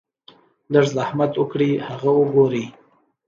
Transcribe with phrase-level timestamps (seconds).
[0.73, 2.65] لږ زحمت اوکړئ هغه اوګورئ-